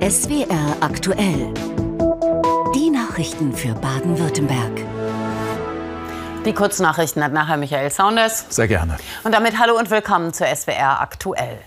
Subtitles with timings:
[0.00, 1.54] SWR aktuell.
[2.74, 4.72] Die Nachrichten für Baden-Württemberg.
[6.44, 8.44] Die Kurznachrichten hat nachher Michael Saunders.
[8.48, 8.96] Sehr gerne.
[9.22, 11.60] Und damit hallo und willkommen zur SWR aktuell.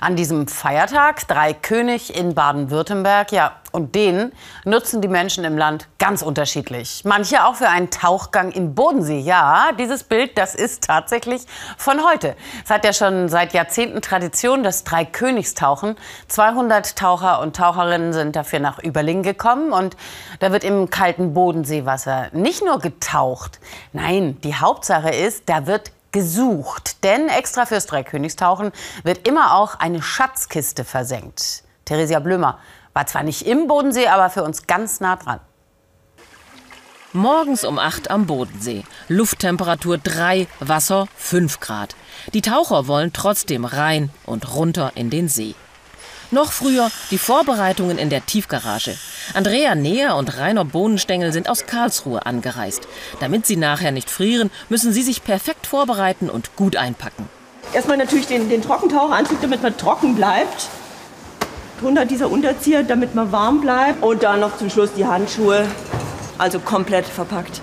[0.00, 4.32] An diesem Feiertag, Dreikönig in Baden-Württemberg, ja, und den
[4.64, 7.02] nutzen die Menschen im Land ganz unterschiedlich.
[7.04, 9.18] Manche auch für einen Tauchgang im Bodensee.
[9.18, 11.42] Ja, dieses Bild, das ist tatsächlich
[11.76, 12.36] von heute.
[12.64, 15.96] Es hat ja schon seit Jahrzehnten Tradition, das Dreikönigstauchen.
[16.28, 19.72] 200 Taucher und Taucherinnen sind dafür nach Überlingen gekommen.
[19.72, 19.94] Und
[20.40, 23.60] da wird im kalten Bodenseewasser nicht nur getaucht.
[23.92, 27.04] Nein, die Hauptsache ist, da wird gesucht.
[27.04, 31.62] Denn extra fürs Dreikönigstauchen wird immer auch eine Schatzkiste versenkt.
[31.84, 32.58] Theresia Blömer
[32.96, 35.38] war zwar nicht im Bodensee, aber für uns ganz nah dran.
[37.12, 38.84] Morgens um 8 am Bodensee.
[39.08, 41.94] Lufttemperatur 3, Wasser 5 Grad.
[42.32, 45.54] Die Taucher wollen trotzdem rein und runter in den See.
[46.30, 48.96] Noch früher die Vorbereitungen in der Tiefgarage.
[49.34, 52.88] Andrea Neher und Rainer Bohnenstengel sind aus Karlsruhe angereist.
[53.20, 57.28] Damit sie nachher nicht frieren, müssen sie sich perfekt vorbereiten und gut einpacken.
[57.74, 60.68] Erstmal natürlich den, den Trockentaucheranzug, damit man trocken bleibt
[61.80, 64.02] drunter dieser Unterzieher, damit man warm bleibt.
[64.02, 65.66] Und dann noch zum Schluss die Handschuhe,
[66.38, 67.60] also komplett verpackt.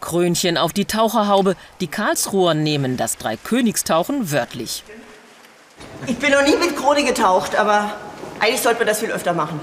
[0.00, 1.56] Krönchen auf die Taucherhaube.
[1.80, 4.84] Die Karlsruher nehmen das Dreikönigstauchen wörtlich.
[6.06, 7.94] Ich bin noch nie mit Krone getaucht, aber
[8.38, 9.60] eigentlich sollte man das viel öfter machen.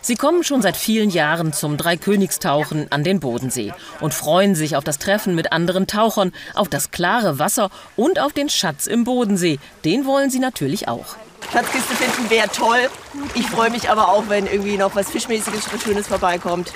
[0.00, 4.84] Sie kommen schon seit vielen Jahren zum Dreikönigstauchen an den Bodensee und freuen sich auf
[4.84, 9.58] das Treffen mit anderen Tauchern, auf das klare Wasser und auf den Schatz im Bodensee.
[9.84, 11.16] Den wollen sie natürlich auch.
[11.52, 12.90] Schatzkiste finden wäre toll.
[13.34, 16.72] Ich freue mich aber auch, wenn irgendwie noch was Fischmäßiges und Schönes vorbeikommt.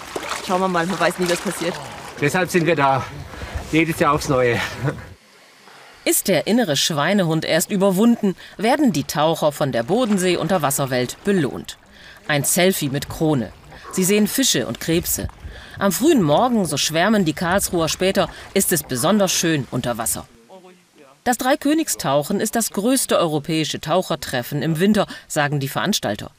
[0.46, 1.74] Schauen wir mal, man weiß nie, was passiert.
[2.20, 3.04] Deshalb sind wir da.
[3.72, 4.58] Jedes Jahr aufs Neue.
[6.04, 11.76] Ist der innere Schweinehund erst überwunden, werden die Taucher von der Bodensee-Unterwasserwelt belohnt.
[12.28, 13.52] Ein Selfie mit Krone.
[13.92, 15.28] Sie sehen Fische und Krebse.
[15.78, 20.26] Am frühen Morgen, so schwärmen die Karlsruher später, ist es besonders schön unter Wasser.
[21.28, 26.30] Das Dreikönigstauchen ist das größte europäische Tauchertreffen im Winter, sagen die Veranstalter.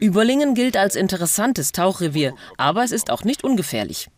[0.00, 4.08] Überlingen gilt als interessantes Tauchrevier, aber es ist auch nicht ungefährlich.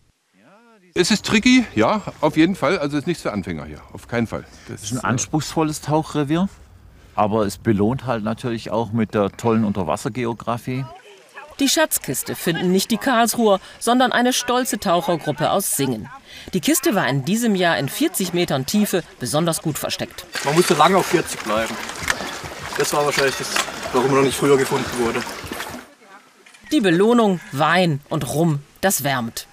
[0.94, 2.78] Es ist tricky, ja, auf jeden Fall.
[2.78, 4.44] Also es ist nichts für Anfänger hier, auf keinen Fall.
[4.68, 6.48] Das ist ein anspruchsvolles Tauchrevier,
[7.16, 10.84] aber es belohnt halt natürlich auch mit der tollen Unterwassergeografie.
[11.60, 16.08] Die Schatzkiste finden nicht die Karlsruher, sondern eine stolze Tauchergruppe aus Singen.
[16.54, 20.24] Die Kiste war in diesem Jahr in 40 Metern Tiefe besonders gut versteckt.
[20.44, 21.76] Man musste lange auf 40 bleiben.
[22.78, 23.48] Das war wahrscheinlich das,
[23.92, 25.22] warum er noch nicht früher gefunden wurde.
[26.72, 29.46] Die Belohnung Wein und Rum, das wärmt.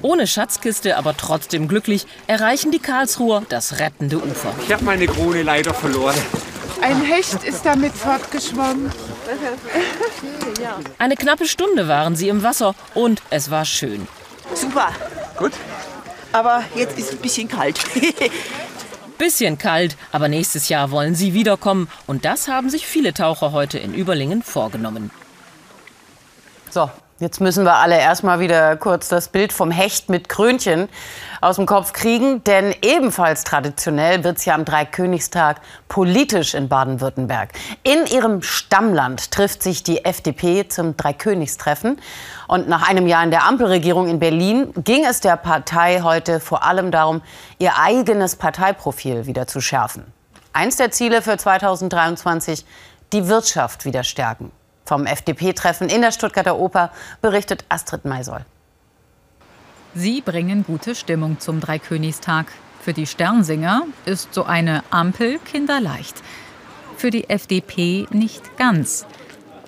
[0.00, 4.54] Ohne Schatzkiste, aber trotzdem glücklich, erreichen die Karlsruher das rettende Ufer.
[4.64, 6.16] Ich habe meine Krone leider verloren.
[6.80, 8.90] Ein Hecht ist damit fortgeschwommen.
[10.98, 14.06] Eine knappe Stunde waren sie im Wasser und es war schön.
[14.54, 14.92] Super.
[15.36, 15.52] Gut.
[16.32, 17.80] Aber jetzt ist es ein bisschen kalt.
[19.18, 23.78] Bisschen kalt, aber nächstes Jahr wollen sie wiederkommen und das haben sich viele Taucher heute
[23.78, 25.12] in Überlingen vorgenommen.
[26.70, 26.90] So,
[27.22, 30.88] Jetzt müssen wir alle erstmal wieder kurz das Bild vom Hecht mit Krönchen
[31.40, 32.42] aus dem Kopf kriegen.
[32.42, 37.50] Denn ebenfalls traditionell wird es ja am Dreikönigstag politisch in Baden-Württemberg.
[37.84, 42.00] In ihrem Stammland trifft sich die FDP zum Dreikönigstreffen.
[42.48, 46.64] Und nach einem Jahr in der Ampelregierung in Berlin ging es der Partei heute vor
[46.64, 47.22] allem darum,
[47.60, 50.12] ihr eigenes Parteiprofil wieder zu schärfen.
[50.52, 52.66] Eins der Ziele für 2023,
[53.12, 54.50] die Wirtschaft wieder stärken.
[54.84, 58.44] Vom FDP-Treffen in der Stuttgarter Oper berichtet Astrid Maisoll.
[59.94, 62.46] Sie bringen gute Stimmung zum Dreikönigstag.
[62.80, 66.16] Für die Sternsinger ist so eine Ampel kinderleicht.
[66.96, 69.06] Für die FDP nicht ganz.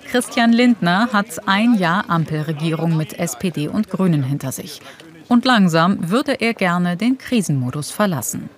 [0.05, 4.81] Christian Lindner hat ein Jahr Ampelregierung mit SPD und Grünen hinter sich.
[5.27, 8.49] Und langsam würde er gerne den Krisenmodus verlassen.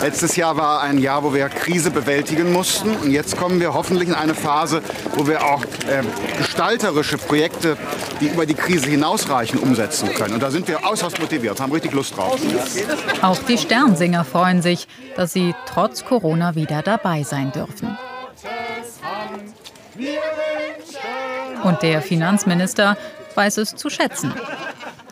[0.00, 2.94] Letztes Jahr war ein Jahr, wo wir Krise bewältigen mussten.
[2.96, 4.82] Und jetzt kommen wir hoffentlich in eine Phase,
[5.14, 6.02] wo wir auch äh,
[6.38, 7.76] gestalterische Projekte,
[8.20, 10.34] die über die Krise hinausreichen, umsetzen können.
[10.34, 12.38] Und da sind wir äußerst motiviert, haben richtig Lust drauf.
[13.22, 17.96] Auch die Sternsinger freuen sich, dass sie trotz Corona wieder dabei sein dürfen.
[21.62, 22.96] Und der Finanzminister
[23.34, 24.34] weiß es zu schätzen.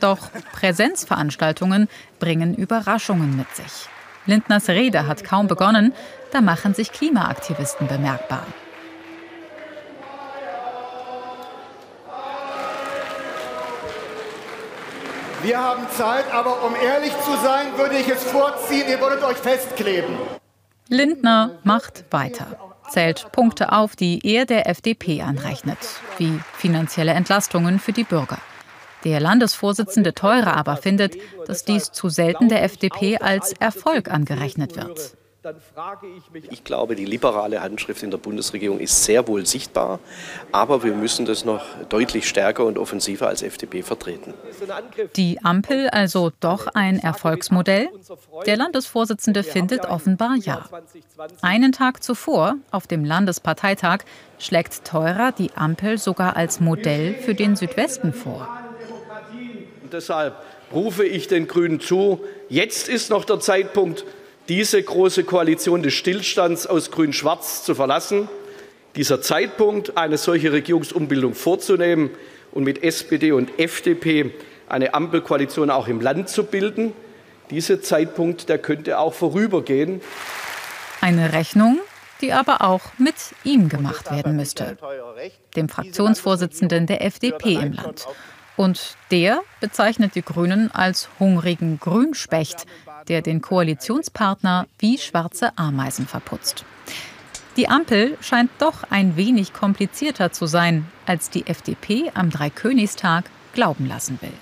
[0.01, 0.19] Doch
[0.53, 1.89] Präsenzveranstaltungen
[2.19, 3.89] bringen Überraschungen mit sich.
[4.27, 5.93] Lindners Rede hat kaum begonnen,
[6.31, 8.47] da machen sich Klimaaktivisten bemerkbar.
[15.43, 19.39] Wir haben Zeit, aber um ehrlich zu sein, würde ich es vorziehen, ihr würdet euch
[19.39, 20.17] festkleben.
[20.89, 22.47] Lindner macht weiter,
[22.89, 25.79] zählt Punkte auf, die er der FDP anrechnet,
[26.19, 28.39] wie finanzielle Entlastungen für die Bürger.
[29.05, 31.17] Der Landesvorsitzende Theurer aber findet,
[31.47, 35.17] dass dies zu selten der FDP als Erfolg angerechnet wird.
[36.51, 39.99] Ich glaube, die liberale Handschrift in der Bundesregierung ist sehr wohl sichtbar,
[40.53, 44.35] aber wir müssen das noch deutlich stärker und offensiver als FDP vertreten.
[45.17, 47.89] Die Ampel also doch ein Erfolgsmodell?
[48.47, 50.65] Der Landesvorsitzende findet offenbar ja.
[51.41, 54.05] Einen Tag zuvor, auf dem Landesparteitag,
[54.39, 58.49] schlägt Teurer die Ampel sogar als Modell für den Südwesten vor.
[59.93, 60.37] Deshalb
[60.73, 64.05] rufe ich den Grünen zu, jetzt ist noch der Zeitpunkt,
[64.49, 68.29] diese große Koalition des Stillstands aus Grün-Schwarz zu verlassen.
[68.97, 72.11] Dieser Zeitpunkt, eine solche Regierungsumbildung vorzunehmen
[72.53, 74.31] und mit SPD und FDP
[74.67, 76.95] eine Ampelkoalition auch im Land zu bilden,
[77.51, 80.01] dieser Zeitpunkt, der könnte auch vorübergehen.
[81.03, 81.81] Eine Rechnung,
[82.23, 83.15] die aber auch mit
[83.45, 84.79] ihm gemacht werden müsste,
[85.55, 88.07] dem Fraktionsvorsitzenden der FDP im Land.
[88.57, 92.67] Und der bezeichnet die Grünen als hungrigen Grünspecht,
[93.09, 96.65] der den Koalitionspartner wie schwarze Ameisen verputzt.
[97.57, 103.87] Die Ampel scheint doch ein wenig komplizierter zu sein, als die FDP am Dreikönigstag glauben
[103.87, 104.33] lassen will.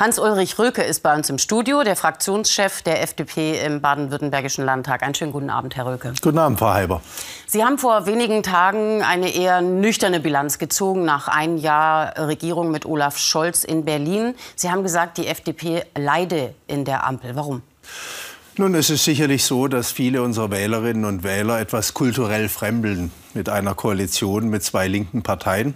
[0.00, 5.02] Hans-Ulrich Röke ist bei uns im Studio, der Fraktionschef der FDP im baden-württembergischen Landtag.
[5.02, 6.14] Einen schönen guten Abend, Herr Röke.
[6.22, 7.02] Guten Abend, Frau Heiber.
[7.46, 12.86] Sie haben vor wenigen Tagen eine eher nüchterne Bilanz gezogen nach einem Jahr Regierung mit
[12.86, 14.34] Olaf Scholz in Berlin.
[14.56, 17.36] Sie haben gesagt, die FDP leide in der Ampel.
[17.36, 17.60] Warum?
[18.56, 23.50] Nun, es ist sicherlich so, dass viele unserer Wählerinnen und Wähler etwas kulturell fremdeln mit
[23.50, 25.74] einer Koalition mit zwei linken Parteien.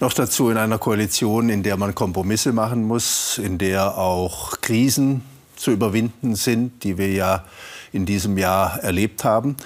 [0.00, 5.20] Noch dazu in einer Koalition, in der man Kompromisse machen muss, in der auch Krisen
[5.56, 7.44] zu überwinden sind, die wir ja
[7.92, 9.56] in diesem Jahr erlebt haben.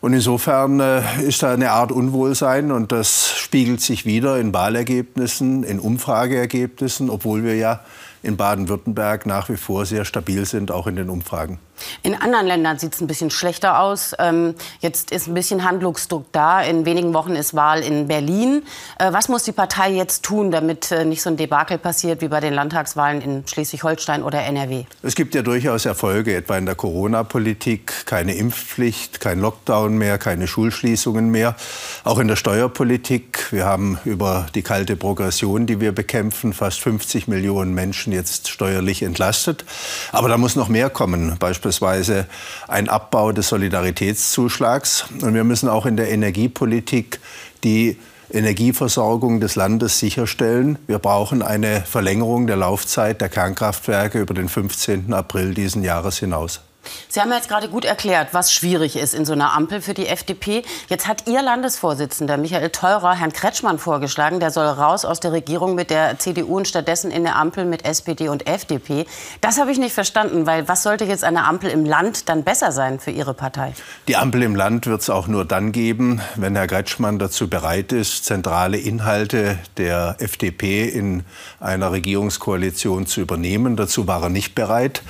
[0.00, 5.64] Und insofern äh, ist da eine Art Unwohlsein und das spiegelt sich wieder in Wahlergebnissen,
[5.64, 7.80] in Umfrageergebnissen, obwohl wir ja
[8.22, 11.58] in Baden-Württemberg nach wie vor sehr stabil sind, auch in den Umfragen.
[12.02, 14.14] In anderen Ländern sieht es ein bisschen schlechter aus.
[14.18, 16.60] Ähm, jetzt ist ein bisschen Handlungsdruck da.
[16.60, 18.62] In wenigen Wochen ist Wahl in Berlin.
[18.98, 22.28] Äh, was muss die Partei jetzt tun, damit äh, nicht so ein Debakel passiert wie
[22.28, 24.84] bei den Landtagswahlen in Schleswig-Holstein oder NRW?
[25.02, 28.06] Es gibt ja durchaus Erfolge, etwa in der Corona-Politik.
[28.06, 31.56] Keine Impfpflicht, kein Lockdown mehr, keine Schulschließungen mehr.
[32.04, 33.52] Auch in der Steuerpolitik.
[33.52, 39.02] Wir haben über die kalte Progression, die wir bekämpfen, fast 50 Millionen Menschen jetzt steuerlich
[39.02, 39.64] entlastet.
[40.12, 41.36] Aber da muss noch mehr kommen.
[41.38, 42.26] Beispielsweise beispielsweise
[42.68, 45.06] ein Abbau des Solidaritätszuschlags.
[45.22, 47.20] Und wir müssen auch in der Energiepolitik
[47.62, 47.96] die
[48.32, 50.78] Energieversorgung des Landes sicherstellen.
[50.86, 55.12] Wir brauchen eine Verlängerung der Laufzeit der Kernkraftwerke über den 15.
[55.12, 56.60] April diesen Jahres hinaus.
[57.08, 60.06] Sie haben jetzt gerade gut erklärt, was schwierig ist in so einer Ampel für die
[60.06, 60.62] FDP.
[60.88, 65.74] Jetzt hat Ihr Landesvorsitzender Michael Theurer Herrn Kretschmann vorgeschlagen, der soll raus aus der Regierung
[65.74, 69.06] mit der CDU und stattdessen in der Ampel mit SPD und FDP.
[69.40, 72.72] Das habe ich nicht verstanden, weil was sollte jetzt eine Ampel im Land dann besser
[72.72, 73.74] sein für Ihre Partei?
[74.08, 77.92] Die Ampel im Land wird es auch nur dann geben, wenn Herr Kretschmann dazu bereit
[77.92, 81.24] ist, zentrale Inhalte der FDP in
[81.58, 83.76] einer Regierungskoalition zu übernehmen.
[83.76, 85.02] Dazu war er nicht bereit.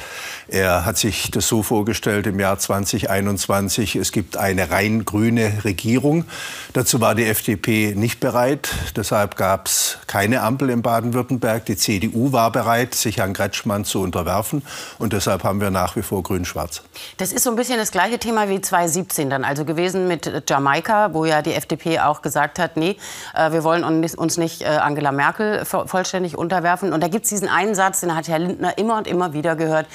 [0.52, 6.24] Er hat sich das so vorgestellt im Jahr 2021, es gibt eine rein grüne Regierung.
[6.72, 8.68] Dazu war die FDP nicht bereit.
[8.96, 11.66] Deshalb gab es keine Ampel in Baden-Württemberg.
[11.66, 14.62] Die CDU war bereit, sich Herrn Kretschmann zu unterwerfen.
[14.98, 16.82] Und deshalb haben wir nach wie vor grün-schwarz.
[17.18, 21.14] Das ist so ein bisschen das gleiche Thema wie 2017 dann also gewesen mit Jamaika,
[21.14, 22.96] wo ja die FDP auch gesagt hat, nee,
[23.36, 26.92] äh, wir wollen uns nicht äh, Angela Merkel vollständig unterwerfen.
[26.92, 29.54] Und da gibt es diesen einen Satz, den hat Herr Lindner immer und immer wieder
[29.54, 29.86] gehört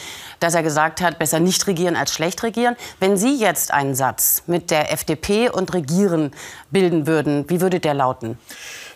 [0.45, 2.75] dass er gesagt hat, besser nicht regieren als schlecht regieren.
[2.99, 6.31] Wenn Sie jetzt einen Satz mit der FDP und Regieren
[6.69, 8.37] bilden würden, wie würde der lauten?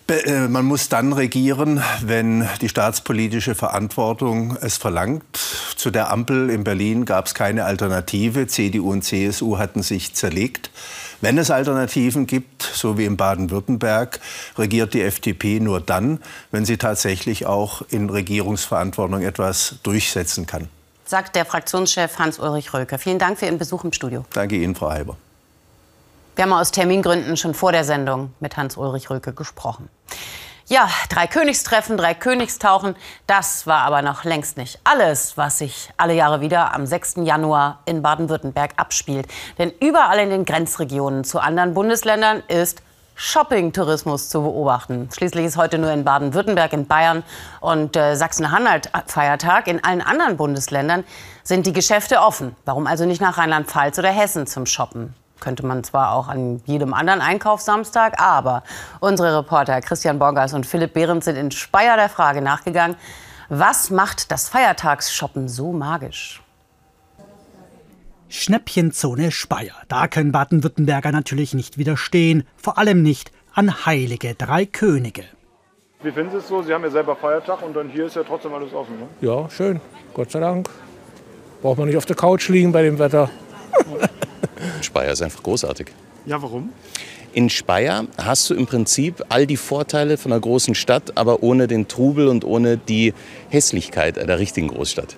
[0.08, 5.24] Äh, man muss dann regieren, wenn die staatspolitische Verantwortung es verlangt.
[5.76, 8.46] Zu der Ampel in Berlin gab es keine Alternative.
[8.46, 10.70] CDU und CSU hatten sich zerlegt.
[11.20, 14.20] Wenn es Alternativen gibt, so wie in Baden-Württemberg,
[14.56, 16.20] regiert die FDP nur dann,
[16.52, 20.70] wenn sie tatsächlich auch in Regierungsverantwortung etwas durchsetzen kann
[21.10, 23.00] sagt der Fraktionschef Hans-Ulrich Röke.
[23.00, 24.26] Vielen Dank für Ihren Besuch im Studio.
[24.34, 25.18] Danke Ihnen, Frau Heiber.
[26.36, 29.90] Wir haben aus Termingründen schon vor der Sendung mit Hans-Ulrich Röke gesprochen.
[30.68, 36.14] Ja, drei Königstreffen, drei Königstauchen, das war aber noch längst nicht alles, was sich alle
[36.14, 37.16] Jahre wieder am 6.
[37.24, 39.28] Januar in Baden-Württemberg abspielt.
[39.58, 42.84] Denn überall in den Grenzregionen zu anderen Bundesländern ist
[43.22, 45.10] Shopping-Tourismus zu beobachten.
[45.14, 47.24] Schließlich ist heute nur in Baden-Württemberg, in Bayern
[47.60, 49.68] und äh, Sachsen-Anhalt Feiertag.
[49.68, 51.04] In allen anderen Bundesländern
[51.44, 52.56] sind die Geschäfte offen.
[52.64, 55.14] Warum also nicht nach Rheinland-Pfalz oder Hessen zum Shoppen?
[55.42, 58.64] Könnte man zwar auch an jedem anderen Einkaufssamstag, aber
[59.02, 62.96] unsere Reporter Christian Borgers und Philipp Behrendt sind in Speyer der Frage nachgegangen,
[63.50, 66.42] was macht das Feiertagsshoppen so magisch?
[68.30, 69.74] Schnäppchenzone Speyer.
[69.88, 72.44] Da können Baden-Württemberger natürlich nicht widerstehen.
[72.56, 75.24] Vor allem nicht an heilige drei Könige.
[76.04, 76.62] Wie finden Sie es so?
[76.62, 79.00] Sie haben ja selber Feiertag und dann hier ist ja trotzdem alles offen.
[79.00, 79.08] Ne?
[79.22, 79.82] Ja, schön.
[80.14, 80.70] Gott sei Dank.
[81.62, 83.32] Braucht man nicht auf der Couch liegen bei dem Wetter.
[84.82, 85.88] Speyer ist einfach großartig.
[86.26, 86.72] Ja, warum?
[87.34, 91.68] In Speyer hast du im Prinzip all die Vorteile von einer großen Stadt, aber ohne
[91.68, 93.14] den Trubel und ohne die
[93.50, 95.18] Hässlichkeit einer richtigen Großstadt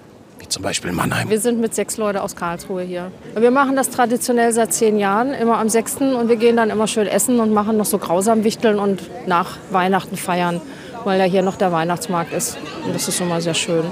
[0.51, 1.29] zum Beispiel Mannheim.
[1.29, 3.11] Wir sind mit sechs Leuten aus Karlsruhe hier.
[3.35, 5.97] Wir machen das traditionell seit zehn Jahren, immer am 6.
[5.97, 9.57] und wir gehen dann immer schön essen und machen noch so grausam Wichteln und nach
[9.71, 10.61] Weihnachten feiern,
[11.03, 12.57] weil ja hier noch der Weihnachtsmarkt ist.
[12.85, 13.83] Und das ist schon mal sehr schön.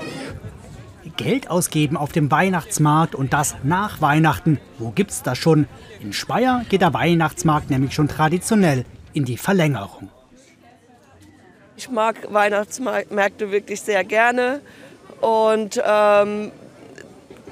[1.18, 4.60] Geld ausgeben auf dem Weihnachtsmarkt und das nach Weihnachten.
[4.78, 5.68] Wo gibt's das schon?
[6.02, 10.10] In Speyer geht der Weihnachtsmarkt nämlich schon traditionell in die Verlängerung.
[11.76, 14.62] Ich mag Weihnachtsmärkte wirklich sehr gerne.
[15.22, 16.52] Und ähm,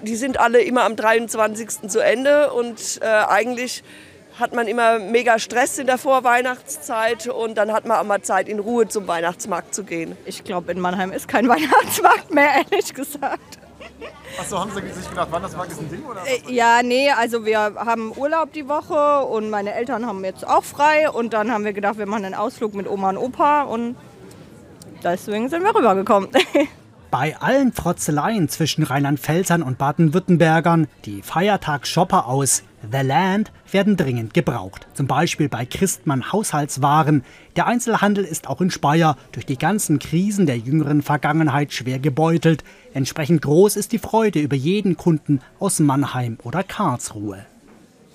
[0.01, 1.89] die sind alle immer am 23.
[1.89, 3.83] zu Ende und äh, eigentlich
[4.39, 8.47] hat man immer mega Stress in der Vorweihnachtszeit und dann hat man auch mal Zeit,
[8.47, 10.15] in Ruhe zum Weihnachtsmarkt zu gehen.
[10.25, 13.57] Ich glaube, in Mannheim ist kein Weihnachtsmarkt mehr, ehrlich gesagt.
[14.39, 16.05] Achso, haben Sie sich gedacht, Weihnachtsmarkt ist ein Ding?
[16.05, 20.47] Oder äh, ja, nee, also wir haben Urlaub die Woche und meine Eltern haben jetzt
[20.47, 23.63] auch frei und dann haben wir gedacht, wir machen einen Ausflug mit Oma und Opa
[23.63, 23.95] und
[25.03, 26.29] deswegen sind wir rübergekommen.
[27.09, 34.87] Bei allen Frotzeleien zwischen Rheinland-Pfälzern und Baden-Württembergern, die Feiertagsshopper aus The Land werden dringend gebraucht.
[34.93, 37.23] Zum Beispiel bei Christmann Haushaltswaren.
[37.55, 42.65] Der Einzelhandel ist auch in Speyer durch die ganzen Krisen der jüngeren Vergangenheit schwer gebeutelt.
[42.93, 47.45] Entsprechend groß ist die Freude über jeden Kunden aus Mannheim oder Karlsruhe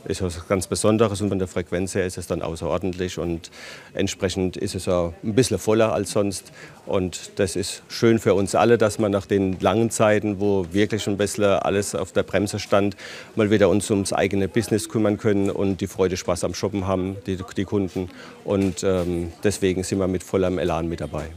[0.04, 3.50] ist was ganz Besonderes und von der Frequenz her ist es dann außerordentlich und
[3.94, 6.52] entsprechend ist es auch ein bisschen voller als sonst
[6.86, 11.06] und das ist schön für uns alle, dass wir nach den langen Zeiten, wo wirklich
[11.06, 12.96] ein bisschen alles auf der Bremse stand,
[13.36, 17.16] mal wieder uns ums eigene Business kümmern können und die Freude Spaß am Shoppen haben,
[17.26, 18.10] die, die Kunden
[18.44, 21.28] und ähm, deswegen sind wir mit vollem Elan mit dabei.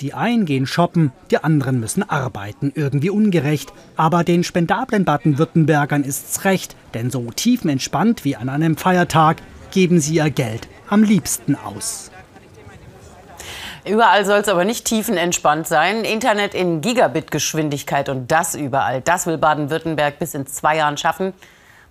[0.00, 2.72] Die einen gehen shoppen, die anderen müssen arbeiten.
[2.74, 3.72] Irgendwie ungerecht.
[3.96, 9.38] Aber den spendablen Baden-Württembergern ist's recht, denn so tiefenentspannt wie an einem Feiertag
[9.72, 12.12] geben sie ihr Geld am liebsten aus.
[13.84, 16.04] Überall soll es aber nicht tiefenentspannt sein.
[16.04, 19.00] Internet in Gigabit-Geschwindigkeit und das überall.
[19.00, 21.32] Das will Baden-Württemberg bis in zwei Jahren schaffen.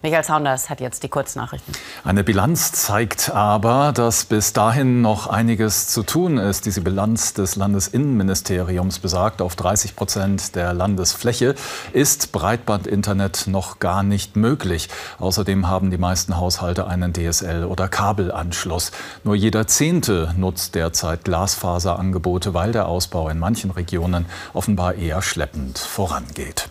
[0.03, 1.73] Michael Saunders hat jetzt die Kurznachrichten.
[2.03, 6.67] Eine Bilanz zeigt aber, dass bis dahin noch einiges zu tun ist.
[6.67, 11.55] Diese Bilanz des Landesinnenministeriums besagt, auf 30 Prozent der Landesfläche
[11.93, 14.89] ist Breitbandinternet noch gar nicht möglich.
[15.17, 18.91] Außerdem haben die meisten Haushalte einen DSL- oder Kabelanschluss.
[19.23, 25.79] Nur jeder Zehnte nutzt derzeit Glasfaserangebote, weil der Ausbau in manchen Regionen offenbar eher schleppend
[25.79, 26.69] vorangeht.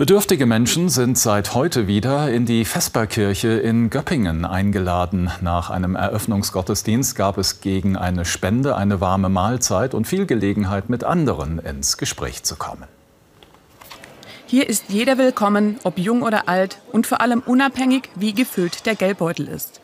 [0.00, 5.30] Bedürftige Menschen sind seit heute wieder in die Vesperkirche in Göppingen eingeladen.
[5.42, 11.04] Nach einem Eröffnungsgottesdienst gab es gegen eine Spende eine warme Mahlzeit und viel Gelegenheit, mit
[11.04, 12.84] anderen ins Gespräch zu kommen.
[14.46, 18.94] Hier ist jeder willkommen, ob jung oder alt und vor allem unabhängig, wie gefüllt der
[18.94, 19.82] Geldbeutel ist.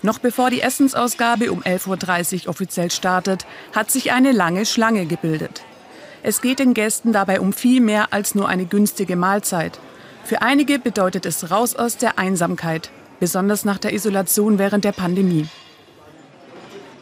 [0.00, 3.44] Noch bevor die Essensausgabe um 11.30 Uhr offiziell startet,
[3.74, 5.60] hat sich eine lange Schlange gebildet.
[6.28, 9.80] Es geht den Gästen dabei um viel mehr als nur eine günstige Mahlzeit.
[10.24, 15.48] Für einige bedeutet es raus aus der Einsamkeit, besonders nach der Isolation während der Pandemie.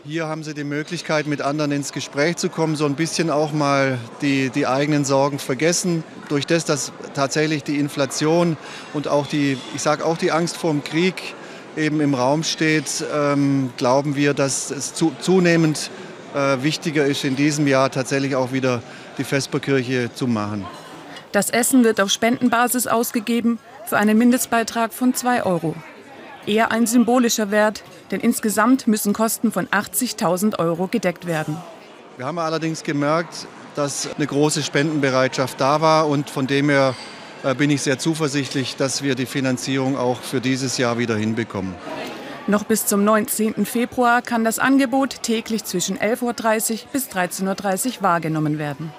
[0.05, 3.51] Hier haben Sie die Möglichkeit, mit anderen ins Gespräch zu kommen, so ein bisschen auch
[3.53, 6.05] mal die, die eigenen Sorgen vergessen.
[6.29, 8.57] Durch das, dass tatsächlich die Inflation
[8.95, 11.35] und auch die, ich sage auch die Angst vor dem Krieg
[11.77, 15.91] eben im Raum steht, ähm, glauben wir, dass es zu, zunehmend
[16.33, 18.83] äh, wichtiger ist, in diesem Jahr tatsächlich auch wieder
[19.19, 20.67] die Vesperkirche zu machen.
[21.33, 25.75] Das Essen wird auf Spendenbasis ausgegeben für einen Mindestbeitrag von 2 Euro.
[26.47, 31.57] Eher ein symbolischer Wert, denn insgesamt müssen Kosten von 80.000 Euro gedeckt werden.
[32.17, 36.95] Wir haben allerdings gemerkt, dass eine große Spendenbereitschaft da war und von dem her
[37.43, 41.75] äh, bin ich sehr zuversichtlich, dass wir die Finanzierung auch für dieses Jahr wieder hinbekommen.
[42.47, 43.67] Noch bis zum 19.
[43.67, 48.93] Februar kann das Angebot täglich zwischen 11.30 Uhr bis 13.30 Uhr wahrgenommen werden.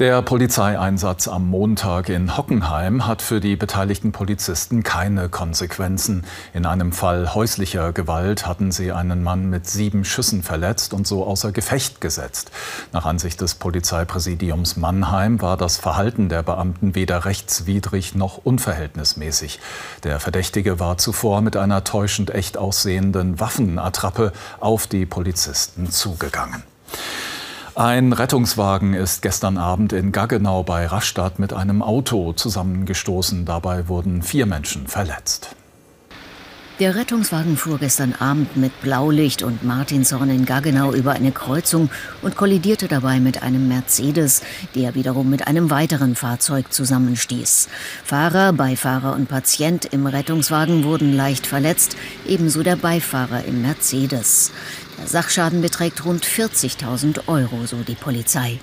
[0.00, 6.24] Der Polizeieinsatz am Montag in Hockenheim hat für die beteiligten Polizisten keine Konsequenzen.
[6.52, 11.24] In einem Fall häuslicher Gewalt hatten sie einen Mann mit sieben Schüssen verletzt und so
[11.24, 12.50] außer Gefecht gesetzt.
[12.90, 19.60] Nach Ansicht des Polizeipräsidiums Mannheim war das Verhalten der Beamten weder rechtswidrig noch unverhältnismäßig.
[20.02, 26.64] Der Verdächtige war zuvor mit einer täuschend echt aussehenden Waffenattrappe auf die Polizisten zugegangen.
[27.76, 33.44] Ein Rettungswagen ist gestern Abend in Gaggenau bei Rastatt mit einem Auto zusammengestoßen.
[33.46, 35.56] Dabei wurden vier Menschen verletzt.
[36.80, 41.88] Der Rettungswagen fuhr gestern Abend mit Blaulicht und Martinshorn in Gaggenau über eine Kreuzung
[42.20, 44.42] und kollidierte dabei mit einem Mercedes,
[44.74, 47.68] der wiederum mit einem weiteren Fahrzeug zusammenstieß.
[48.04, 54.50] Fahrer, Beifahrer und Patient im Rettungswagen wurden leicht verletzt, ebenso der Beifahrer im Mercedes.
[54.98, 58.60] Der Sachschaden beträgt rund 40.000 Euro, so die Polizei.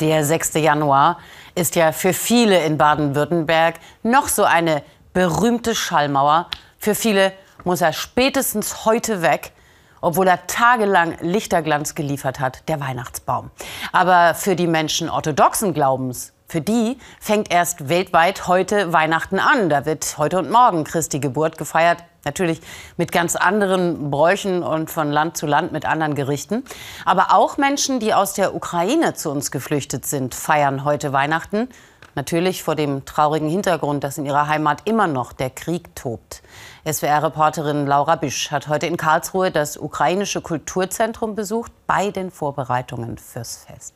[0.00, 0.54] Der 6.
[0.54, 1.18] Januar
[1.54, 4.82] ist ja für viele in Baden-Württemberg noch so eine
[5.12, 6.48] berühmte Schallmauer.
[6.78, 7.32] Für viele
[7.64, 9.52] muss er spätestens heute weg,
[10.00, 13.50] obwohl er tagelang Lichterglanz geliefert hat, der Weihnachtsbaum.
[13.92, 19.68] Aber für die Menschen orthodoxen Glaubens für die fängt erst weltweit heute Weihnachten an.
[19.68, 21.98] Da wird heute und morgen Christi Geburt gefeiert.
[22.24, 22.60] Natürlich
[22.96, 26.64] mit ganz anderen Bräuchen und von Land zu Land mit anderen Gerichten.
[27.04, 31.68] Aber auch Menschen, die aus der Ukraine zu uns geflüchtet sind, feiern heute Weihnachten.
[32.14, 36.42] Natürlich vor dem traurigen Hintergrund, dass in ihrer Heimat immer noch der Krieg tobt.
[36.90, 43.66] SWR-Reporterin Laura Büsch hat heute in Karlsruhe das ukrainische Kulturzentrum besucht bei den Vorbereitungen fürs
[43.66, 43.94] Fest.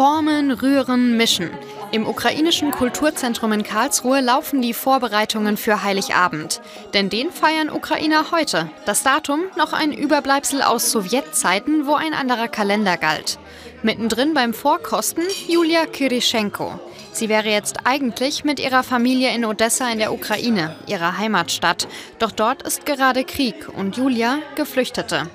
[0.00, 1.50] Formen, rühren, mischen.
[1.92, 6.62] Im ukrainischen Kulturzentrum in Karlsruhe laufen die Vorbereitungen für Heiligabend.
[6.94, 8.70] Denn den feiern Ukrainer heute.
[8.86, 13.38] Das Datum noch ein Überbleibsel aus Sowjetzeiten, wo ein anderer Kalender galt.
[13.82, 16.80] Mittendrin beim Vorkosten Julia Kirischenko.
[17.12, 21.88] Sie wäre jetzt eigentlich mit ihrer Familie in Odessa in der Ukraine, ihrer Heimatstadt.
[22.18, 25.28] Doch dort ist gerade Krieg und Julia Geflüchtete.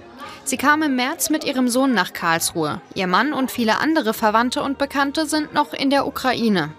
[0.46, 2.80] Sie kam im März mit ihrem Sohn nach Karlsruhe.
[2.94, 6.70] Ihr Mann und viele andere Verwandte und Bekannte sind noch in der Ukraine.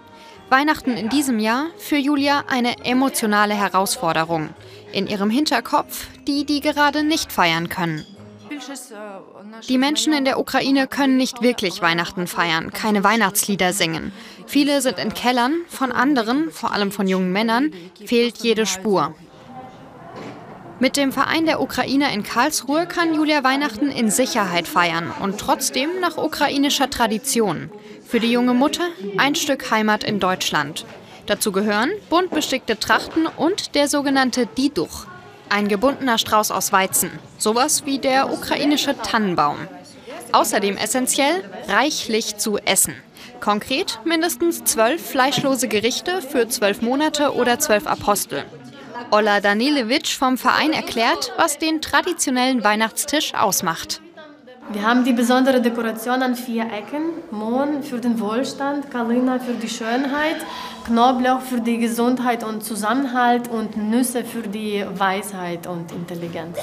[0.49, 4.51] Weihnachten in diesem Jahr für Julia eine emotionale Herausforderung.
[4.93, 8.05] In ihrem Hinterkopf die, die gerade nicht feiern können.
[9.67, 14.13] Die Menschen in der Ukraine können nicht wirklich Weihnachten feiern, keine Weihnachtslieder singen.
[14.45, 17.73] Viele sind in Kellern, von anderen, vor allem von jungen Männern,
[18.05, 19.13] fehlt jede Spur.
[20.79, 25.99] Mit dem Verein der Ukrainer in Karlsruhe kann Julia Weihnachten in Sicherheit feiern und trotzdem
[25.99, 27.71] nach ukrainischer Tradition.
[28.05, 28.83] Für die junge Mutter
[29.17, 30.85] ein Stück Heimat in Deutschland.
[31.25, 35.07] Dazu gehören bunt bestickte Trachten und der sogenannte Diduch,
[35.49, 37.09] ein gebundener Strauß aus Weizen,
[37.39, 39.57] sowas wie der ukrainische Tannenbaum.
[40.31, 42.93] Außerdem essentiell reichlich zu essen.
[43.39, 48.45] Konkret mindestens zwölf fleischlose Gerichte für zwölf Monate oder zwölf Apostel.
[49.11, 54.01] Ola Danilewitsch vom Verein erklärt, was den traditionellen Weihnachtstisch ausmacht.
[54.69, 57.03] Wir haben die besondere Dekoration an vier Ecken.
[57.31, 60.37] Mohn für den Wohlstand, Kalina für die Schönheit,
[60.85, 66.57] Knoblauch für die Gesundheit und Zusammenhalt und Nüsse für die Weisheit und Intelligenz.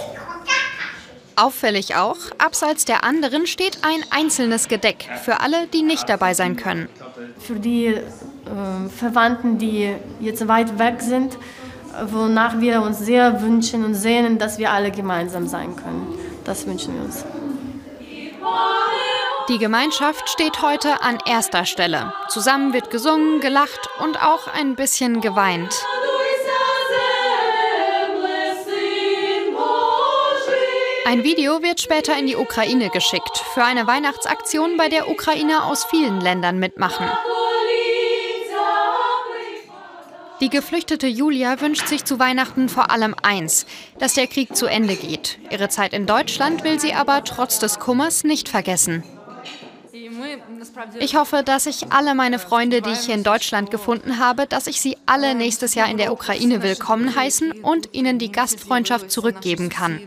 [1.36, 6.56] Auffällig auch, abseits der anderen steht ein einzelnes Gedeck für alle, die nicht dabei sein
[6.56, 6.88] können.
[7.38, 8.00] Für die äh,
[8.94, 11.36] Verwandten, die jetzt weit weg sind,
[12.06, 16.18] wonach wir uns sehr wünschen und sehnen, dass wir alle gemeinsam sein können.
[16.44, 17.24] Das wünschen wir uns.
[19.48, 22.14] Die Gemeinschaft steht heute an erster Stelle.
[22.28, 25.74] Zusammen wird gesungen, gelacht und auch ein bisschen geweint.
[31.06, 35.84] Ein Video wird später in die Ukraine geschickt für eine Weihnachtsaktion, bei der Ukrainer aus
[35.84, 37.06] vielen Ländern mitmachen.
[40.44, 43.64] Die geflüchtete Julia wünscht sich zu Weihnachten vor allem eins,
[43.98, 45.38] dass der Krieg zu Ende geht.
[45.48, 49.02] Ihre Zeit in Deutschland will sie aber trotz des Kummers nicht vergessen.
[51.00, 54.66] Ich hoffe, dass ich alle meine Freunde, die ich hier in Deutschland gefunden habe, dass
[54.66, 59.70] ich sie alle nächstes Jahr in der Ukraine willkommen heißen und ihnen die Gastfreundschaft zurückgeben
[59.70, 59.98] kann.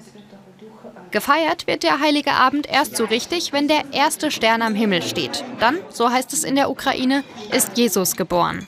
[1.10, 5.44] Gefeiert wird der Heilige Abend erst so richtig, wenn der erste Stern am Himmel steht.
[5.60, 8.68] Dann, so heißt es in der Ukraine, ist Jesus geboren.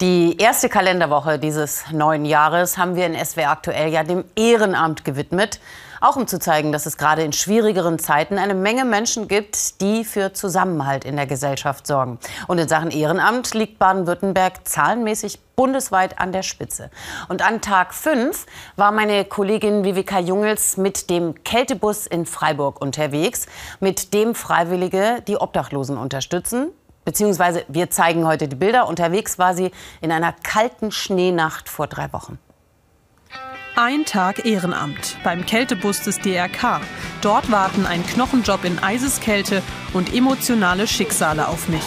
[0.00, 5.58] Die erste Kalenderwoche dieses neuen Jahres haben wir in SWR aktuell ja dem Ehrenamt gewidmet.
[6.00, 10.04] Auch um zu zeigen, dass es gerade in schwierigeren Zeiten eine Menge Menschen gibt, die
[10.04, 12.20] für Zusammenhalt in der Gesellschaft sorgen.
[12.46, 16.92] Und in Sachen Ehrenamt liegt Baden-Württemberg zahlenmäßig bundesweit an der Spitze.
[17.28, 23.46] Und an Tag 5 war meine Kollegin Viveka Jungels mit dem Kältebus in Freiburg unterwegs,
[23.80, 26.70] mit dem Freiwillige die Obdachlosen unterstützen.
[27.08, 28.86] Beziehungsweise wir zeigen heute die Bilder.
[28.86, 29.70] Unterwegs war sie
[30.02, 32.38] in einer kalten Schneenacht vor drei Wochen.
[33.76, 36.82] Ein Tag Ehrenamt beim Kältebus des DRK.
[37.22, 39.62] Dort warten ein Knochenjob in Eiseskälte
[39.94, 41.86] und emotionale Schicksale auf mich.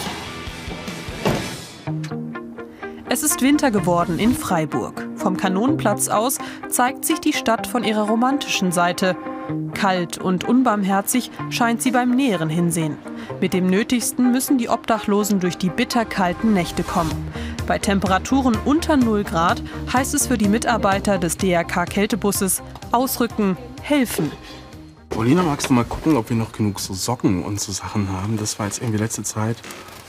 [3.07, 5.07] Es ist Winter geworden in Freiburg.
[5.17, 9.15] Vom Kanonenplatz aus zeigt sich die Stadt von ihrer romantischen Seite.
[9.75, 12.97] Kalt und unbarmherzig scheint sie beim näheren Hinsehen.
[13.41, 17.11] Mit dem Nötigsten müssen die Obdachlosen durch die bitterkalten Nächte kommen.
[17.65, 24.31] Bei Temperaturen unter 0 Grad heißt es für die Mitarbeiter des DRK Kältebusses ausrücken, helfen.
[25.17, 28.37] Olina, magst du mal gucken, ob wir noch genug so Socken und so Sachen haben?
[28.37, 29.57] Das war jetzt irgendwie letzte Zeit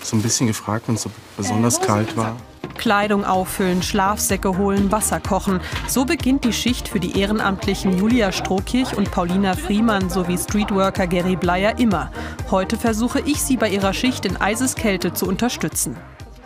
[0.03, 2.37] so ein bisschen gefragt, wenn es so besonders kalt war.
[2.79, 5.61] Kleidung auffüllen, Schlafsäcke holen, Wasser kochen.
[5.87, 11.37] So beginnt die Schicht für die Ehrenamtlichen Julia Strohkirch und Paulina Friemann sowie Streetworker Gary
[11.37, 12.11] Bleier immer.
[12.51, 15.97] Heute versuche ich sie bei ihrer Schicht in Eiseskälte zu unterstützen.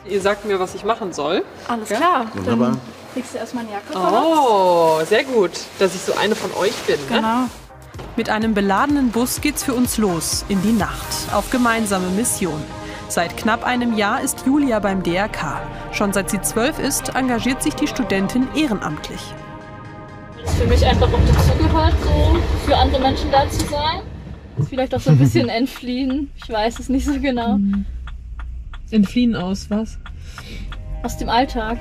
[0.08, 1.42] Ihr sagt mir, was ich machen soll.
[1.68, 1.96] Alles Ja?
[1.96, 2.26] klar.
[2.34, 2.68] Wunderbar.
[2.70, 2.80] Dann
[3.14, 3.94] kriegst du erstmal eine Jacke.
[3.96, 6.96] Oh, sehr gut, dass ich so eine von euch bin.
[6.96, 7.06] Ne?
[7.16, 7.38] Genau.
[8.16, 12.62] Mit einem beladenen Bus geht's für uns los in die Nacht auf gemeinsame Mission.
[13.08, 15.60] Seit knapp einem Jahr ist Julia beim DRK.
[15.92, 19.20] Schon seit sie zwölf ist, engagiert sich die Studentin ehrenamtlich.
[20.58, 24.00] Für mich einfach auch dazugehört, so für andere Menschen da zu sein.
[24.58, 26.30] Ist vielleicht auch so ein bisschen entfliehen.
[26.36, 27.58] Ich weiß es nicht so genau.
[28.90, 29.98] Entfliehen aus was?
[31.02, 31.78] Aus dem Alltag.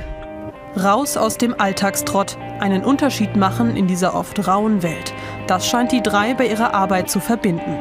[0.77, 5.13] Raus aus dem Alltagstrott, einen Unterschied machen in dieser oft rauen Welt.
[5.47, 7.79] Das scheint die drei bei ihrer Arbeit zu verbinden.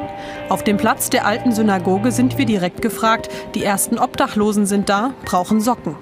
[0.51, 3.31] Auf dem Platz der alten Synagoge sind wir direkt gefragt.
[3.55, 5.97] Die ersten Obdachlosen sind da, brauchen Socken.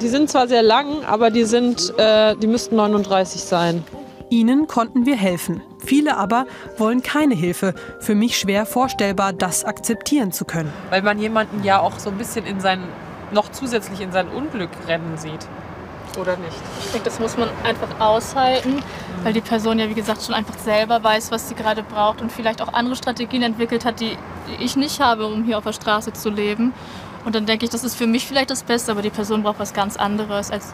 [0.00, 3.84] Die sind zwar sehr lang, aber die sind, äh, die müssten 39 sein.
[4.30, 5.62] Ihnen konnten wir helfen.
[5.78, 6.46] Viele aber
[6.76, 7.74] wollen keine Hilfe.
[8.00, 10.72] Für mich schwer vorstellbar, das akzeptieren zu können.
[10.90, 12.80] Weil man jemanden ja auch so ein bisschen in sein,
[13.32, 15.46] noch zusätzlich in sein Unglück rennen sieht.
[16.18, 16.56] Oder nicht?
[16.84, 18.82] Ich denke, das muss man einfach aushalten,
[19.22, 22.32] weil die Person ja, wie gesagt, schon einfach selber weiß, was sie gerade braucht und
[22.32, 24.16] vielleicht auch andere Strategien entwickelt hat, die
[24.48, 26.72] die ich nicht habe, um hier auf der Straße zu leben.
[27.24, 29.58] Und dann denke ich, das ist für mich vielleicht das Beste, aber die Person braucht
[29.58, 30.72] was ganz anderes, als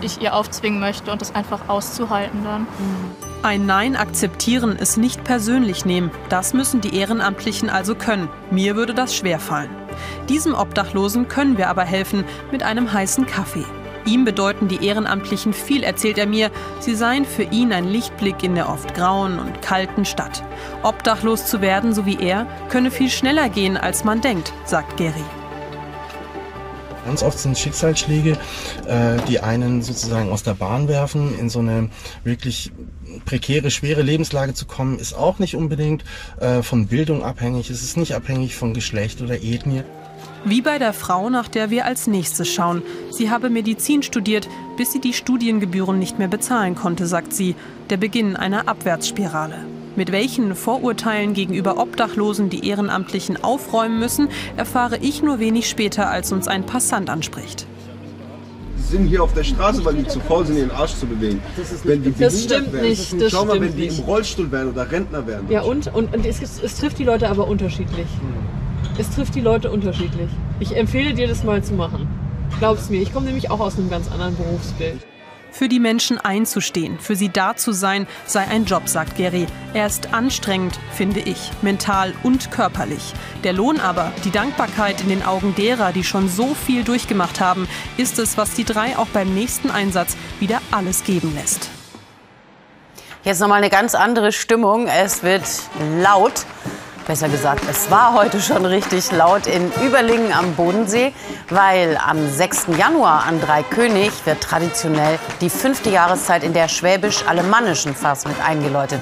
[0.00, 2.66] ich ihr aufzwingen möchte und das einfach auszuhalten dann.
[3.42, 8.28] Ein Nein akzeptieren, es nicht persönlich nehmen, das müssen die Ehrenamtlichen also können.
[8.50, 9.70] Mir würde das schwerfallen.
[10.28, 13.64] Diesem Obdachlosen können wir aber helfen mit einem heißen Kaffee.
[14.06, 16.52] Ihm bedeuten die Ehrenamtlichen viel, erzählt er mir.
[16.78, 20.44] Sie seien für ihn ein Lichtblick in der oft grauen und kalten Stadt.
[20.84, 25.24] Obdachlos zu werden, so wie er, könne viel schneller gehen, als man denkt, sagt Gary.
[27.04, 28.32] Ganz oft sind Schicksalsschläge,
[28.86, 31.90] äh, die einen sozusagen aus der Bahn werfen, in so eine
[32.24, 32.72] wirklich
[33.24, 36.04] prekäre, schwere Lebenslage zu kommen, ist auch nicht unbedingt
[36.40, 37.70] äh, von Bildung abhängig.
[37.70, 39.84] Es ist nicht abhängig von Geschlecht oder Ethnie.
[40.44, 42.82] Wie bei der Frau, nach der wir als nächstes schauen.
[43.10, 47.54] Sie habe Medizin studiert, bis sie die Studiengebühren nicht mehr bezahlen konnte, sagt sie.
[47.90, 49.56] Der Beginn einer Abwärtsspirale.
[49.96, 56.32] Mit welchen Vorurteilen gegenüber Obdachlosen die Ehrenamtlichen aufräumen müssen, erfahre ich nur wenig später, als
[56.32, 57.66] uns ein Passant anspricht.
[58.76, 61.42] Sie sind hier auf der Straße, weil die zu faul sind, ihren Arsch zu bewegen.
[61.82, 63.98] wenn die Das stimmt wären, nicht, das schau mal, wenn die nicht.
[63.98, 65.50] im Rollstuhl wären oder Rentner wären.
[65.50, 68.06] Ja, und, und, und es, es trifft die Leute aber unterschiedlich.
[68.98, 70.30] Es trifft die Leute unterschiedlich.
[70.58, 72.08] Ich empfehle dir, das mal zu machen.
[72.58, 75.06] Glaub's mir, ich komme nämlich auch aus einem ganz anderen Berufsbild.
[75.52, 79.46] Für die Menschen einzustehen, für sie da zu sein, sei ein Job, sagt Gary.
[79.74, 83.12] Er ist anstrengend, finde ich, mental und körperlich.
[83.44, 87.68] Der Lohn aber, die Dankbarkeit in den Augen derer, die schon so viel durchgemacht haben,
[87.98, 91.68] ist es, was die drei auch beim nächsten Einsatz wieder alles geben lässt.
[93.24, 94.86] Jetzt nochmal eine ganz andere Stimmung.
[94.86, 95.44] Es wird
[96.02, 96.46] laut.
[97.06, 101.12] Besser gesagt, es war heute schon richtig laut in Überlingen am Bodensee,
[101.50, 102.66] weil am 6.
[102.76, 109.00] Januar an Dreikönig wird traditionell die fünfte Jahreszeit in der schwäbisch-alemannischen Fass mit eingeläutet.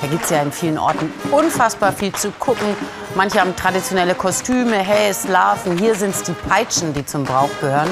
[0.00, 2.76] Da gibt es ja in vielen Orten unfassbar viel zu gucken.
[3.14, 5.78] Manche haben traditionelle Kostüme, Häs, Larven.
[5.78, 7.88] Hier sind es die Peitschen, die zum Brauch gehören.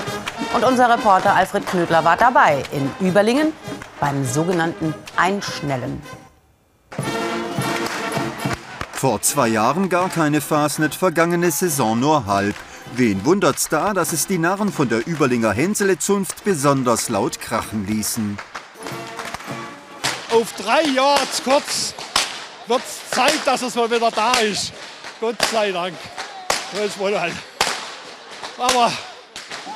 [0.55, 3.53] Und unser Reporter Alfred Knödler war dabei in Überlingen
[4.01, 6.03] beim sogenannten Einschnellen.
[9.03, 12.55] Vor zwei Jahren gar keine Fasnet, vergangene Saison nur halb.
[12.95, 18.39] Wen wundert's da, dass es die Narren von der Überlinger Hänsele-Zunft besonders laut krachen ließen?
[20.31, 21.95] Auf drei Jahre zu kurz
[22.69, 24.73] wird es Zeit, dass es mal wieder da ist.
[25.21, 25.97] Gott sei Dank.
[26.73, 27.35] Das wohl halt.
[28.57, 28.93] Aber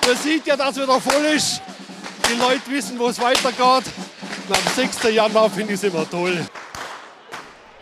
[0.06, 1.60] man sieht ja, dass es wieder voll ist.
[2.30, 3.92] Die Leute wissen, wo es weitergeht.
[4.46, 5.02] Und am 6.
[5.12, 6.46] Januar finde ich es immer toll.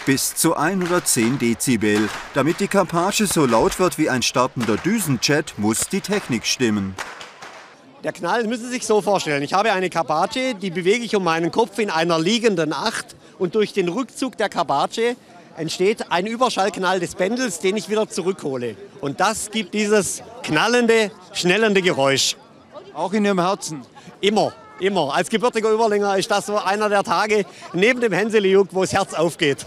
[0.07, 2.11] Bis zu 110 Dezibel.
[2.35, 6.95] Damit die Karpage so laut wird wie ein startender Düsenjet, muss die Technik stimmen.
[8.03, 9.43] Der Knall müssen Sie sich so vorstellen.
[9.43, 13.17] Ich habe eine Karpage, die bewege ich um meinen Kopf in einer liegenden Acht.
[13.39, 15.17] Und durch den Rückzug der Karpage
[15.57, 18.77] entsteht ein Überschallknall des Pendels, den ich wieder zurückhole.
[19.01, 22.37] Und das gibt dieses knallende, schnellende Geräusch.
[22.93, 23.81] Auch in Ihrem Herzen?
[24.21, 25.15] Immer, immer.
[25.15, 29.15] Als gebürtiger Überlinger ist das so einer der Tage neben dem Hänseliuk, wo das Herz
[29.15, 29.65] aufgeht.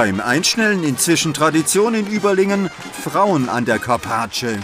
[0.00, 2.70] Beim Einschnellen inzwischen Tradition in Überlingen,
[3.04, 4.58] Frauen an der Karpage.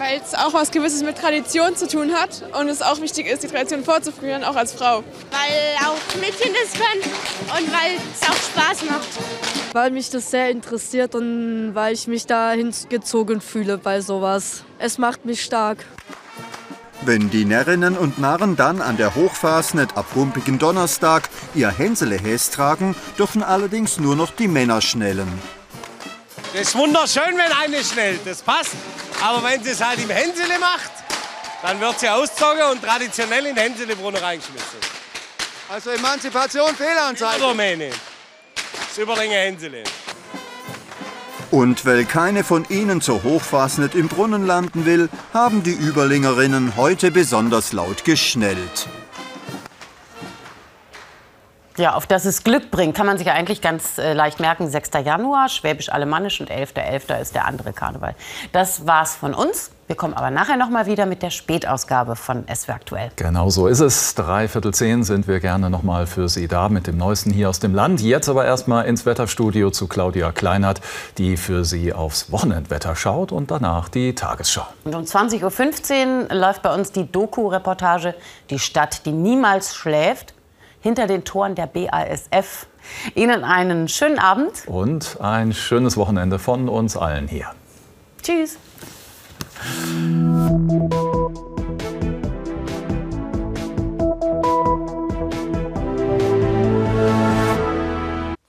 [0.00, 3.44] Weil es auch was Gewisses mit Tradition zu tun hat und es auch wichtig ist,
[3.44, 5.04] die Tradition fortzuführen, auch als Frau.
[5.30, 7.02] Weil auch Mädchen das können
[7.56, 9.06] und weil es auch Spaß macht.
[9.72, 14.64] Weil mich das sehr interessiert und weil ich mich da hingezogen fühle bei sowas.
[14.80, 15.86] Es macht mich stark.
[17.06, 22.96] Wenn die Närrinnen und Narren dann an der Hochfasnet ab rumpigen Donnerstag ihr Hänselehäs tragen,
[23.16, 25.40] dürfen allerdings nur noch die Männer schnellen.
[26.52, 28.72] Das ist wunderschön, wenn eine schnellt, das passt.
[29.22, 30.90] Aber wenn sie es halt im Hänsele macht,
[31.62, 34.80] dann wird sie ausgezogen und traditionell in den Hänselebrunnen reingeschmissen.
[35.68, 37.44] Also Emanzipation, Fehlanzeige.
[37.44, 37.90] Rumäne.
[38.88, 39.84] Das Überlinger Hänsele.
[41.50, 47.10] Und weil keine von ihnen zur Hochfasnet im Brunnen landen will, haben die Überlingerinnen heute
[47.10, 48.88] besonders laut geschnellt.
[51.76, 54.70] Ja, auf das es Glück bringt, kann man sich ja eigentlich ganz äh, leicht merken.
[54.70, 54.90] 6.
[55.04, 57.06] Januar, Schwäbisch-Alemannisch und 11.11.
[57.06, 57.20] .11.
[57.20, 58.14] ist der andere Karneval.
[58.52, 59.70] Das war's von uns.
[59.86, 63.10] Wir kommen aber nachher noch mal wieder mit der Spätausgabe von SW Aktuell.
[63.14, 64.16] Genau so ist es.
[64.16, 67.60] Dreiviertel zehn sind wir gerne noch mal für Sie da mit dem Neuesten hier aus
[67.60, 68.00] dem Land.
[68.00, 70.80] Jetzt aber erst mal ins Wetterstudio zu Claudia Kleinert,
[71.18, 74.66] die für Sie aufs Wochenendwetter schaut und danach die Tagesschau.
[74.84, 78.14] Und um 20.15 Uhr läuft bei uns die Doku-Reportage
[78.50, 80.35] Die Stadt, die niemals schläft
[80.80, 82.66] hinter den Toren der BASF.
[83.14, 84.64] Ihnen einen schönen Abend.
[84.66, 87.46] Und ein schönes Wochenende von uns allen hier.
[88.22, 88.58] Tschüss.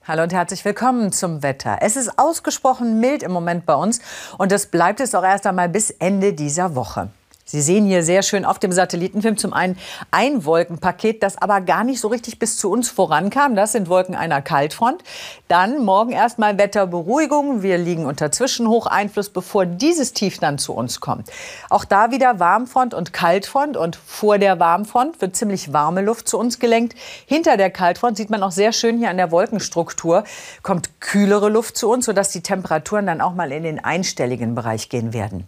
[0.08, 1.80] Hallo und herzlich willkommen zum Wetter.
[1.82, 4.00] Es ist ausgesprochen mild im Moment bei uns
[4.38, 7.10] und das bleibt es auch erst einmal bis Ende dieser Woche.
[7.50, 9.78] Sie sehen hier sehr schön auf dem Satellitenfilm zum einen
[10.12, 13.56] ein Wolkenpaket, das aber gar nicht so richtig bis zu uns vorankam.
[13.56, 15.02] Das sind Wolken einer Kaltfront.
[15.48, 17.64] Dann morgen erstmal Wetterberuhigung.
[17.64, 21.32] Wir liegen unter Zwischenhocheinfluss, bevor dieses Tief dann zu uns kommt.
[21.70, 23.78] Auch da wieder Warmfront und Kaltfront.
[23.78, 26.98] Und vor der Warmfront wird ziemlich warme Luft zu uns gelenkt.
[27.26, 30.26] Hinter der Kaltfront sieht man auch sehr schön hier an der Wolkenstruktur,
[30.64, 34.90] kommt kühlere Luft zu uns, sodass die Temperaturen dann auch mal in den einstelligen Bereich
[34.90, 35.48] gehen werden.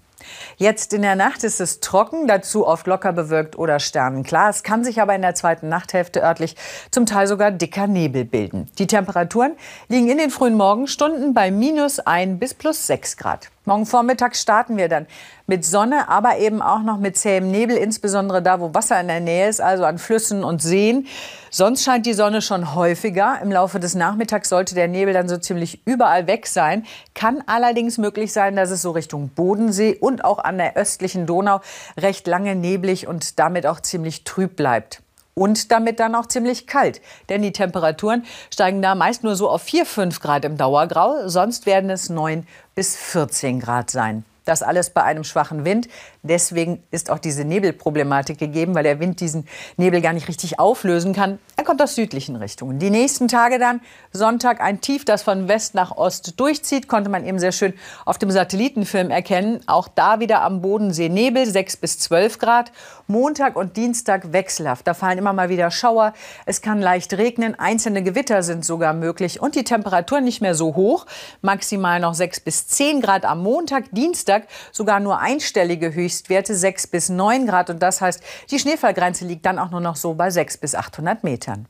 [0.58, 4.50] Jetzt in der Nacht ist es trocken, dazu oft locker bewölkt oder sternenklar.
[4.50, 6.56] Es kann sich aber in der zweiten Nachthälfte örtlich
[6.92, 8.70] zum Teil sogar dicker Nebel bilden.
[8.78, 9.54] Die Temperaturen
[9.88, 13.50] liegen in den frühen Morgenstunden bei minus 1 bis plus 6 Grad.
[13.70, 15.06] Morgen Vormittag starten wir dann
[15.46, 19.20] mit Sonne, aber eben auch noch mit zähem Nebel, insbesondere da, wo Wasser in der
[19.20, 21.06] Nähe ist, also an Flüssen und Seen.
[21.52, 23.38] Sonst scheint die Sonne schon häufiger.
[23.44, 26.84] Im Laufe des Nachmittags sollte der Nebel dann so ziemlich überall weg sein.
[27.14, 31.62] Kann allerdings möglich sein, dass es so Richtung Bodensee und auch an der östlichen Donau
[31.96, 35.04] recht lange neblig und damit auch ziemlich trüb bleibt
[35.40, 37.00] und damit dann auch ziemlich kalt.
[37.30, 41.66] Denn die Temperaturen steigen da meist nur so auf 4, 5 Grad im Dauergrau, sonst
[41.66, 44.26] werden es 9 bis 14 Grad sein.
[44.44, 45.88] Das alles bei einem schwachen Wind.
[46.22, 51.14] Deswegen ist auch diese Nebelproblematik gegeben, weil der Wind diesen Nebel gar nicht richtig auflösen
[51.14, 51.40] kann.
[51.56, 52.78] Er kommt aus südlichen Richtungen.
[52.78, 53.80] Die nächsten Tage dann
[54.12, 57.74] Sonntag ein Tief, das von West nach Ost durchzieht, konnte man eben sehr schön
[58.06, 59.62] auf dem Satellitenfilm erkennen.
[59.66, 62.72] Auch da wieder am Bodensee Nebel, 6 bis 12 Grad.
[63.08, 64.86] Montag und Dienstag wechselhaft.
[64.88, 66.14] Da fallen immer mal wieder Schauer.
[66.46, 67.58] Es kann leicht regnen.
[67.58, 69.42] Einzelne Gewitter sind sogar möglich.
[69.42, 71.06] Und die Temperatur nicht mehr so hoch.
[71.42, 73.86] Maximal noch 6 bis 10 Grad am Montag.
[73.92, 77.70] Dienstag sogar nur einstellige Höchstwerte, 6 bis 9 Grad.
[77.70, 81.24] Und das heißt, die Schneefallgrenze liegt dann auch nur noch so bei 6 bis 800
[81.24, 81.68] Metern.